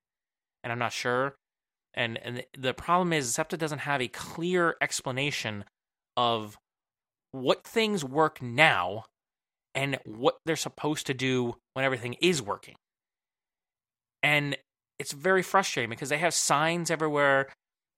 and 0.63 0.71
I'm 0.71 0.79
not 0.79 0.93
sure. 0.93 1.35
And 1.93 2.19
and 2.23 2.43
the 2.57 2.73
problem 2.73 3.13
is 3.13 3.33
SEPTA 3.33 3.57
doesn't 3.57 3.79
have 3.79 4.01
a 4.01 4.07
clear 4.07 4.75
explanation 4.81 5.65
of 6.17 6.57
what 7.31 7.63
things 7.63 8.03
work 8.03 8.41
now 8.41 9.05
and 9.75 9.99
what 10.05 10.37
they're 10.45 10.55
supposed 10.55 11.07
to 11.07 11.13
do 11.13 11.55
when 11.73 11.85
everything 11.85 12.15
is 12.21 12.41
working. 12.41 12.75
And 14.21 14.57
it's 14.97 15.13
very 15.13 15.41
frustrating 15.41 15.89
because 15.89 16.09
they 16.09 16.17
have 16.17 16.33
signs 16.33 16.91
everywhere 16.91 17.49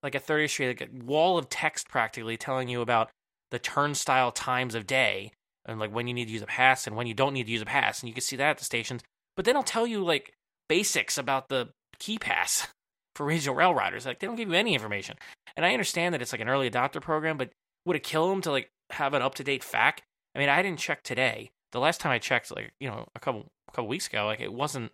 like 0.04 0.16
a 0.16 0.20
30th 0.20 0.50
Street, 0.50 0.68
like 0.68 0.90
a 0.90 1.06
wall 1.06 1.38
of 1.38 1.50
text 1.50 1.90
practically 1.90 2.38
telling 2.38 2.68
you 2.68 2.82
about 2.82 3.10
the 3.52 3.60
turnstile 3.60 4.32
times 4.32 4.76
of 4.76 4.88
day 4.88 5.32
and 5.66 5.80
like 5.80 5.94
when 5.94 6.08
you 6.08 6.14
need 6.14 6.26
to 6.26 6.32
use 6.32 6.42
a 6.42 6.48
pass 6.48 6.88
and 6.88 6.96
when 6.96 7.08
you 7.08 7.14
don't 7.14 7.34
need 7.34 7.46
to 7.46 7.52
use 7.52 7.62
a 7.62 7.66
pass. 7.66 8.02
And 8.02 8.08
you 8.08 8.14
can 8.14 8.22
see 8.22 8.36
that 8.36 8.52
at 8.52 8.58
the 8.58 8.66
stations. 8.66 9.02
But 9.36 9.46
then 9.46 9.56
I'll 9.56 9.64
tell 9.64 9.88
you 9.88 10.04
like 10.04 10.34
basics 10.72 11.18
about 11.18 11.50
the 11.50 11.68
key 12.00 12.18
pass. 12.18 12.68
for 13.16 13.26
regional 13.26 13.56
rail 13.56 13.74
riders. 13.74 14.06
Like 14.06 14.20
they 14.20 14.28
don't 14.28 14.36
give 14.36 14.50
you 14.50 14.56
any 14.56 14.74
information. 14.74 15.18
And 15.56 15.66
I 15.66 15.74
understand 15.74 16.14
that 16.14 16.22
it's 16.22 16.32
like 16.32 16.42
an 16.42 16.50
early 16.50 16.70
adopter 16.70 17.02
program, 17.02 17.38
but 17.38 17.52
would 17.86 17.96
it 17.96 18.04
kill 18.04 18.30
them 18.30 18.42
to 18.42 18.52
like 18.52 18.70
have 18.92 19.14
an 19.14 19.22
up 19.22 19.36
to 19.36 19.44
date 19.44 19.64
fact? 19.64 20.02
I 20.34 20.40
mean, 20.40 20.50
I 20.50 20.62
didn't 20.62 20.80
check 20.80 21.04
today. 21.04 21.52
The 21.72 21.80
last 21.80 22.00
time 22.00 22.12
I 22.12 22.20
checked, 22.20 22.56
like 22.56 22.72
you 22.80 22.90
know, 22.90 23.06
a 23.16 23.20
couple 23.20 23.48
a 23.68 23.72
couple 23.72 23.88
weeks 23.88 24.08
ago, 24.08 24.26
like 24.26 24.40
it 24.40 24.54
wasn't 24.54 24.92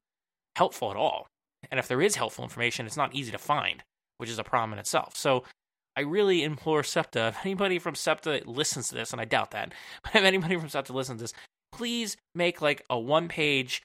helpful 0.56 0.92
at 0.92 0.98
all. 0.98 1.28
And 1.70 1.80
if 1.80 1.88
there 1.88 2.02
is 2.02 2.16
helpful 2.16 2.44
information, 2.44 2.86
it's 2.86 2.98
not 2.98 3.16
easy 3.16 3.32
to 3.32 3.38
find, 3.38 3.84
which 4.18 4.30
is 4.30 4.40
a 4.40 4.44
problem 4.44 4.74
in 4.74 4.80
itself. 4.80 5.16
So 5.16 5.44
I 5.96 6.02
really 6.02 6.44
implore 6.44 6.84
SEPTA, 6.84 7.28
if 7.36 7.46
anybody 7.46 7.80
from 7.80 7.96
SEPTA 7.96 8.44
listens 8.46 8.90
to 8.90 8.96
this, 8.96 9.12
and 9.12 9.22
I 9.22 9.26
doubt 9.26 9.52
that, 9.52 9.74
but 10.04 10.16
if 10.16 10.24
anybody 10.24 10.58
from 10.58 10.70
SEPTA 10.70 10.94
listens 10.94 11.20
to 11.20 11.24
this, 11.24 11.34
please 11.72 12.18
make 12.34 12.62
like 12.62 12.84
a 12.90 12.98
one 12.98 13.28
page 13.28 13.84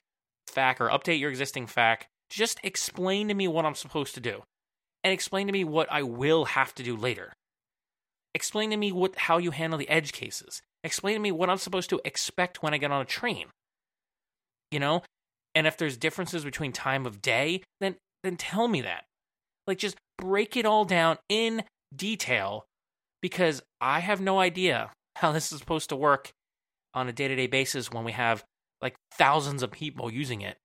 FAQ 0.51 0.81
or 0.81 0.89
update 0.89 1.19
your 1.19 1.29
existing 1.29 1.67
FAQ. 1.67 2.03
Just 2.29 2.59
explain 2.63 3.27
to 3.27 3.33
me 3.33 3.47
what 3.47 3.65
I'm 3.65 3.75
supposed 3.75 4.15
to 4.15 4.21
do 4.21 4.43
and 5.03 5.13
explain 5.13 5.47
to 5.47 5.53
me 5.53 5.63
what 5.63 5.91
I 5.91 6.03
will 6.03 6.45
have 6.45 6.73
to 6.75 6.83
do 6.83 6.95
later. 6.95 7.33
Explain 8.33 8.71
to 8.71 8.77
me 8.77 8.91
what 8.91 9.15
how 9.15 9.37
you 9.37 9.51
handle 9.51 9.77
the 9.77 9.89
edge 9.89 10.11
cases. 10.11 10.61
Explain 10.83 11.15
to 11.15 11.21
me 11.21 11.31
what 11.31 11.49
I'm 11.49 11.57
supposed 11.57 11.89
to 11.91 12.01
expect 12.03 12.63
when 12.63 12.73
I 12.73 12.77
get 12.77 12.91
on 12.91 13.01
a 13.01 13.05
train. 13.05 13.47
You 14.71 14.79
know? 14.79 15.03
And 15.53 15.67
if 15.67 15.77
there's 15.77 15.97
differences 15.97 16.43
between 16.43 16.71
time 16.71 17.05
of 17.05 17.21
day, 17.21 17.61
then 17.79 17.95
then 18.23 18.37
tell 18.37 18.67
me 18.67 18.81
that. 18.81 19.05
Like 19.67 19.77
just 19.77 19.97
break 20.17 20.57
it 20.57 20.65
all 20.65 20.85
down 20.85 21.17
in 21.29 21.63
detail 21.95 22.65
because 23.21 23.61
I 23.79 23.99
have 23.99 24.19
no 24.19 24.39
idea 24.39 24.91
how 25.17 25.31
this 25.31 25.51
is 25.51 25.59
supposed 25.59 25.89
to 25.89 25.95
work 25.95 26.31
on 26.93 27.07
a 27.07 27.13
day-to-day 27.13 27.47
basis 27.47 27.91
when 27.91 28.03
we 28.03 28.11
have 28.11 28.43
like 28.83 28.95
thousands 29.17 29.63
of 29.63 29.71
people 29.71 30.11
using 30.11 30.41
it, 30.41 30.57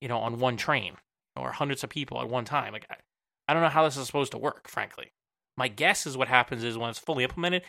you 0.00 0.08
know, 0.08 0.18
on 0.18 0.40
one 0.40 0.56
train 0.56 0.96
or 1.36 1.52
hundreds 1.52 1.84
of 1.84 1.88
people 1.88 2.20
at 2.20 2.28
one 2.28 2.44
time. 2.44 2.72
Like 2.72 2.86
I, 2.90 2.96
I 3.46 3.54
don't 3.54 3.62
know 3.62 3.68
how 3.70 3.84
this 3.84 3.96
is 3.96 4.06
supposed 4.06 4.32
to 4.32 4.38
work, 4.38 4.68
frankly. 4.68 5.12
My 5.56 5.68
guess 5.68 6.06
is 6.06 6.16
what 6.16 6.28
happens 6.28 6.64
is 6.64 6.76
when 6.76 6.90
it's 6.90 6.98
fully 6.98 7.24
implemented, 7.24 7.62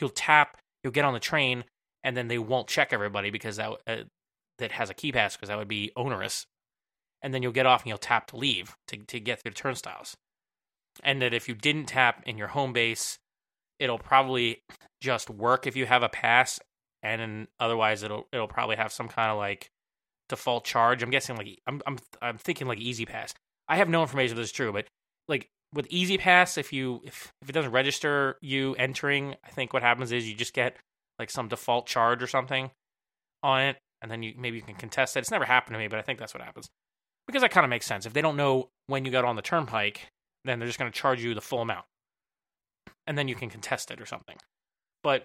you'll 0.00 0.10
tap, 0.10 0.56
you'll 0.82 0.92
get 0.92 1.04
on 1.04 1.12
the 1.12 1.20
train, 1.20 1.64
and 2.04 2.16
then 2.16 2.28
they 2.28 2.38
won't 2.38 2.68
check 2.68 2.92
everybody 2.92 3.30
because 3.30 3.56
that 3.56 3.72
uh, 3.86 3.96
that 4.58 4.72
has 4.72 4.88
a 4.88 4.94
key 4.94 5.12
pass 5.12 5.36
because 5.36 5.48
that 5.48 5.58
would 5.58 5.68
be 5.68 5.90
onerous. 5.96 6.46
And 7.20 7.34
then 7.34 7.42
you'll 7.42 7.52
get 7.52 7.66
off 7.66 7.82
and 7.82 7.88
you'll 7.88 7.98
tap 7.98 8.28
to 8.28 8.36
leave 8.36 8.76
to 8.88 8.96
to 8.96 9.20
get 9.20 9.42
through 9.42 9.50
the 9.50 9.56
turnstiles. 9.56 10.16
And 11.02 11.20
that 11.20 11.34
if 11.34 11.48
you 11.48 11.54
didn't 11.54 11.86
tap 11.86 12.22
in 12.24 12.38
your 12.38 12.48
home 12.48 12.72
base, 12.72 13.18
it'll 13.78 13.98
probably 13.98 14.62
just 15.02 15.28
work 15.28 15.66
if 15.66 15.76
you 15.76 15.86
have 15.86 16.02
a 16.02 16.08
pass, 16.08 16.58
and 17.06 17.48
otherwise 17.60 18.02
it'll 18.02 18.26
it'll 18.32 18.48
probably 18.48 18.76
have 18.76 18.92
some 18.92 19.08
kind 19.08 19.30
of 19.30 19.38
like 19.38 19.70
default 20.28 20.64
charge. 20.64 21.02
I'm 21.02 21.10
guessing 21.10 21.36
like 21.36 21.58
I'm 21.66 21.82
I'm 21.86 21.98
I'm 22.20 22.38
thinking 22.38 22.66
like 22.66 22.80
E-ZPass. 22.80 23.32
I 23.68 23.76
have 23.76 23.88
no 23.88 24.02
information 24.02 24.32
if 24.32 24.38
this 24.38 24.48
is 24.48 24.52
true, 24.52 24.72
but 24.72 24.86
like 25.28 25.48
with 25.72 25.86
E-ZPass, 25.90 26.58
if 26.58 26.72
you 26.72 27.00
if 27.04 27.32
if 27.42 27.48
it 27.48 27.52
doesn't 27.52 27.72
register 27.72 28.36
you 28.40 28.74
entering, 28.74 29.34
I 29.44 29.50
think 29.50 29.72
what 29.72 29.82
happens 29.82 30.12
is 30.12 30.28
you 30.28 30.34
just 30.34 30.54
get 30.54 30.76
like 31.18 31.30
some 31.30 31.48
default 31.48 31.86
charge 31.86 32.22
or 32.22 32.26
something 32.26 32.70
on 33.42 33.62
it, 33.62 33.76
and 34.02 34.10
then 34.10 34.22
you 34.22 34.34
maybe 34.36 34.56
you 34.56 34.62
can 34.62 34.74
contest 34.74 35.16
it. 35.16 35.20
It's 35.20 35.30
never 35.30 35.44
happened 35.44 35.74
to 35.74 35.78
me, 35.78 35.88
but 35.88 35.98
I 35.98 36.02
think 36.02 36.18
that's 36.18 36.34
what 36.34 36.42
happens 36.42 36.68
because 37.26 37.42
that 37.42 37.50
kind 37.50 37.64
of 37.64 37.70
makes 37.70 37.86
sense. 37.86 38.06
If 38.06 38.12
they 38.12 38.22
don't 38.22 38.36
know 38.36 38.68
when 38.86 39.04
you 39.04 39.10
got 39.10 39.24
on 39.24 39.36
the 39.36 39.42
turnpike, 39.42 40.08
then 40.44 40.58
they're 40.58 40.68
just 40.68 40.78
going 40.78 40.90
to 40.90 40.98
charge 40.98 41.22
you 41.22 41.34
the 41.34 41.40
full 41.40 41.60
amount, 41.60 41.84
and 43.06 43.18
then 43.18 43.28
you 43.28 43.34
can 43.34 43.50
contest 43.50 43.90
it 43.90 44.00
or 44.00 44.06
something. 44.06 44.36
But 45.02 45.24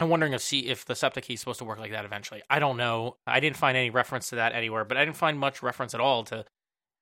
I'm 0.00 0.08
wondering 0.08 0.32
if 0.32 0.42
see 0.42 0.66
if 0.66 0.84
the 0.84 0.94
SEPTA 0.94 1.20
Key 1.20 1.34
is 1.34 1.40
supposed 1.40 1.58
to 1.58 1.64
work 1.64 1.78
like 1.78 1.92
that 1.92 2.04
eventually. 2.04 2.42
I 2.48 2.58
don't 2.58 2.76
know. 2.76 3.16
I 3.26 3.40
didn't 3.40 3.56
find 3.56 3.76
any 3.76 3.90
reference 3.90 4.30
to 4.30 4.36
that 4.36 4.54
anywhere, 4.54 4.84
but 4.84 4.96
I 4.96 5.04
didn't 5.04 5.16
find 5.16 5.38
much 5.38 5.62
reference 5.62 5.94
at 5.94 6.00
all 6.00 6.24
to 6.24 6.44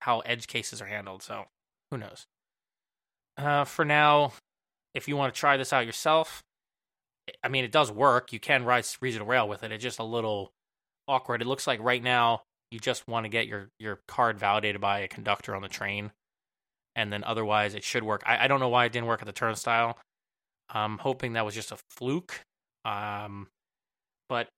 how 0.01 0.21
edge 0.21 0.47
cases 0.47 0.83
are 0.83 0.87
handled. 0.87 1.23
So 1.23 1.45
who 1.91 1.99
knows? 1.99 2.27
Uh, 3.37 3.65
for 3.65 3.85
now, 3.85 4.33
if 4.95 5.09
you 5.09 5.17
want 5.17 5.33
to 5.33 5.39
try 5.39 5.57
this 5.57 5.73
out 5.73 5.87
yourself, 5.87 6.43
I 7.45 7.49
mean, 7.49 7.65
it 7.65 7.73
does 7.73 7.93
work. 7.93 8.33
You 8.33 8.41
can 8.41 8.65
ride 8.65 8.87
regional 9.01 9.27
rail 9.27 9.49
with 9.49 9.63
it. 9.63 9.73
It's 9.73 9.83
just 9.83 9.99
a 9.99 10.05
little 10.05 10.53
awkward. 11.07 11.43
It 11.43 11.47
looks 11.47 11.67
like 11.67 11.81
right 11.81 12.03
now 12.03 12.43
you 12.71 12.81
just 12.81 13.07
want 13.09 13.25
to 13.25 13.29
get 13.29 13.47
your 13.47 13.71
your 13.79 14.01
card 14.09 14.39
validated 14.39 14.81
by 14.81 15.01
a 15.01 15.09
conductor 15.09 15.55
on 15.55 15.63
the 15.63 15.69
train, 15.69 16.13
and 16.97 17.13
then 17.13 17.25
otherwise 17.25 17.75
it 17.75 17.85
should 17.85 18.03
work. 18.03 18.23
I, 18.27 18.45
I 18.45 18.49
don't 18.49 18.61
know 18.61 18.69
why 18.69 18.85
it 18.85 18.93
didn't 18.93 19.09
work 19.09 19.23
at 19.23 19.27
the 19.27 19.33
turnstile. 19.33 19.99
I'm 20.69 20.99
hoping 20.99 21.33
that 21.33 21.45
was 21.45 21.55
just 21.55 21.73
a 21.73 21.79
fluke. 21.91 22.41
Um, 22.85 23.49
but 24.29 24.49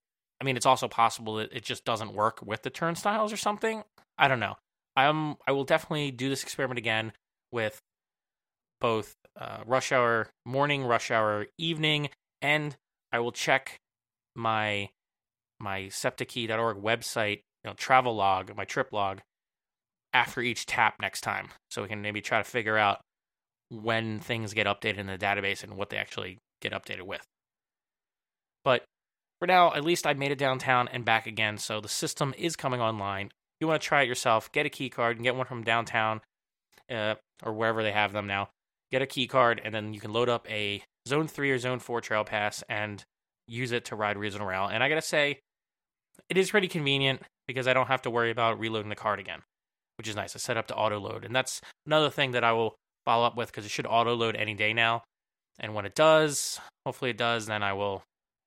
I 0.40 0.44
mean, 0.44 0.56
it's 0.56 0.66
also 0.66 0.88
possible 0.88 1.36
that 1.36 1.52
it 1.52 1.64
just 1.64 1.84
doesn't 1.84 2.14
work 2.14 2.40
with 2.44 2.62
the 2.62 2.70
turnstiles 2.70 3.32
or 3.32 3.36
something. 3.36 3.82
I 4.18 4.28
don't 4.28 4.40
know. 4.40 4.56
I'm 4.96 5.36
I 5.46 5.52
will 5.52 5.64
definitely 5.64 6.10
do 6.10 6.28
this 6.28 6.42
experiment 6.42 6.78
again 6.78 7.12
with 7.50 7.80
both 8.80 9.14
uh, 9.40 9.58
rush 9.66 9.92
hour 9.92 10.28
morning, 10.44 10.84
rush 10.84 11.10
hour 11.10 11.46
evening, 11.58 12.10
and 12.40 12.76
I 13.12 13.20
will 13.20 13.32
check 13.32 13.78
my 14.34 14.90
my 15.60 15.82
septakey.org 15.82 16.76
website, 16.78 17.42
you 17.62 17.70
know, 17.70 17.74
travel 17.74 18.14
log, 18.14 18.54
my 18.56 18.64
trip 18.64 18.92
log 18.92 19.20
after 20.12 20.40
each 20.40 20.66
tap 20.66 20.96
next 21.00 21.22
time, 21.22 21.48
so 21.70 21.82
we 21.82 21.88
can 21.88 22.02
maybe 22.02 22.20
try 22.20 22.38
to 22.38 22.44
figure 22.44 22.76
out 22.76 23.00
when 23.70 24.20
things 24.20 24.52
get 24.52 24.66
updated 24.66 24.98
in 24.98 25.06
the 25.06 25.16
database 25.16 25.62
and 25.62 25.76
what 25.76 25.88
they 25.88 25.96
actually 25.96 26.38
get 26.60 26.72
updated 26.72 27.02
with. 27.02 27.26
But 28.64 28.84
for 29.38 29.46
now, 29.46 29.74
at 29.74 29.84
least 29.84 30.06
I 30.06 30.14
made 30.14 30.30
it 30.30 30.38
downtown 30.38 30.88
and 30.88 31.04
back 31.04 31.26
again, 31.26 31.58
so 31.58 31.80
the 31.80 31.88
system 31.88 32.34
is 32.38 32.56
coming 32.56 32.80
online. 32.80 33.26
If 33.26 33.32
you 33.60 33.66
want 33.66 33.82
to 33.82 33.86
try 33.86 34.02
it 34.02 34.08
yourself, 34.08 34.50
get 34.52 34.66
a 34.66 34.70
key 34.70 34.88
card 34.88 35.16
and 35.16 35.24
get 35.24 35.36
one 35.36 35.46
from 35.46 35.64
downtown 35.64 36.20
uh, 36.90 37.14
or 37.42 37.52
wherever 37.52 37.82
they 37.82 37.92
have 37.92 38.12
them 38.12 38.26
now. 38.26 38.50
Get 38.90 39.02
a 39.02 39.06
key 39.06 39.26
card, 39.26 39.60
and 39.64 39.74
then 39.74 39.94
you 39.94 40.00
can 40.00 40.12
load 40.12 40.28
up 40.28 40.48
a 40.50 40.82
Zone 41.08 41.26
3 41.26 41.50
or 41.50 41.58
Zone 41.58 41.78
4 41.78 42.00
Trail 42.00 42.24
Pass 42.24 42.62
and 42.68 43.04
use 43.48 43.72
it 43.72 43.86
to 43.86 43.96
ride 43.96 44.16
Regional 44.16 44.46
Rail. 44.46 44.66
And 44.66 44.82
I 44.82 44.88
gotta 44.88 45.02
say, 45.02 45.40
it 46.28 46.38
is 46.38 46.50
pretty 46.50 46.68
convenient 46.68 47.22
because 47.46 47.66
I 47.66 47.72
don't 47.72 47.88
have 47.88 48.02
to 48.02 48.10
worry 48.10 48.30
about 48.30 48.58
reloading 48.58 48.90
the 48.90 48.94
card 48.94 49.18
again, 49.18 49.40
which 49.98 50.08
is 50.08 50.16
nice. 50.16 50.36
I 50.36 50.38
set 50.38 50.56
up 50.56 50.68
to 50.68 50.76
auto 50.76 50.98
load. 50.98 51.24
And 51.24 51.34
that's 51.34 51.60
another 51.86 52.10
thing 52.10 52.32
that 52.32 52.44
I 52.44 52.52
will 52.52 52.74
follow 53.04 53.26
up 53.26 53.36
with 53.36 53.50
because 53.50 53.64
it 53.64 53.70
should 53.70 53.86
auto 53.86 54.14
load 54.14 54.36
any 54.36 54.54
day 54.54 54.72
now. 54.72 55.02
And 55.58 55.74
when 55.74 55.84
it 55.84 55.94
does, 55.94 56.60
hopefully 56.86 57.10
it 57.10 57.18
does, 57.18 57.46
then 57.46 57.62
I 57.62 57.72
will 57.72 58.02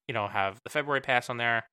you 0.07 0.13
know, 0.13 0.27
have 0.27 0.59
the 0.63 0.69
February 0.69 1.01
pass 1.01 1.29
on 1.29 1.37
there, 1.37 1.67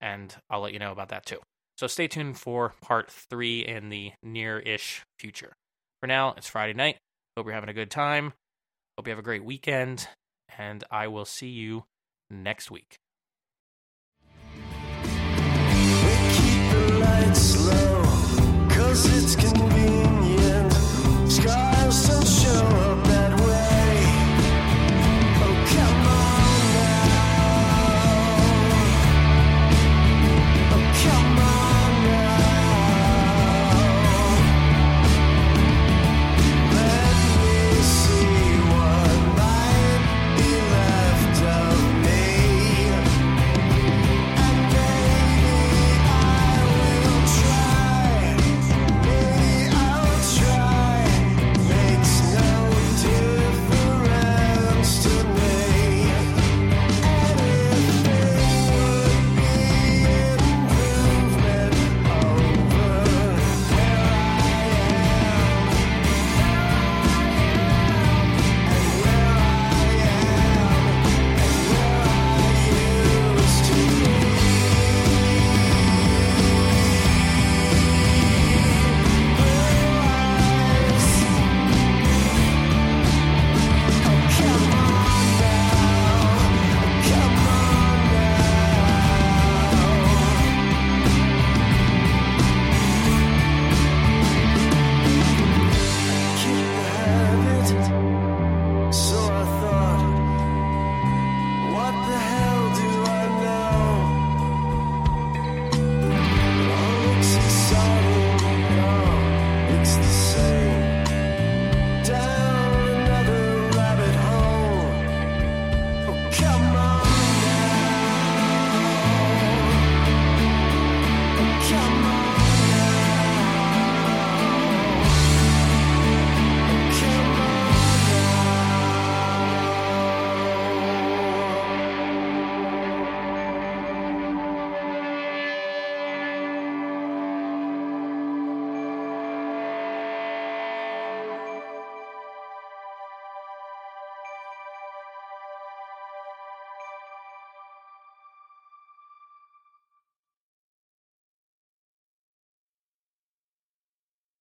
and 0.00 0.34
I'll 0.50 0.60
let 0.60 0.72
you 0.72 0.78
know 0.78 0.92
about 0.92 1.08
that 1.10 1.26
too. 1.26 1.38
So 1.76 1.86
stay 1.86 2.06
tuned 2.06 2.38
for 2.38 2.74
part 2.80 3.10
three 3.10 3.60
in 3.60 3.88
the 3.88 4.12
near 4.22 4.58
ish 4.60 5.02
future. 5.18 5.54
For 6.00 6.06
now, 6.06 6.34
it's 6.36 6.48
Friday 6.48 6.74
night. 6.74 6.98
Hope 7.36 7.46
you're 7.46 7.54
having 7.54 7.70
a 7.70 7.74
good 7.74 7.90
time. 7.90 8.32
Hope 8.96 9.06
you 9.06 9.10
have 9.10 9.18
a 9.18 9.22
great 9.22 9.44
weekend, 9.44 10.08
and 10.56 10.84
I 10.90 11.08
will 11.08 11.24
see 11.24 11.48
you 11.48 11.84
next 12.30 12.70
week. 12.70 12.96